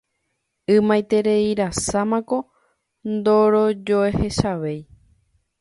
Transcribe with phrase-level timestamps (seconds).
[0.75, 2.37] Ymaitereirasámako
[3.13, 4.79] ndorojoechavéi.